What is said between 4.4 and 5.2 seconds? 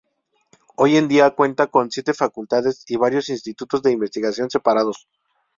separados.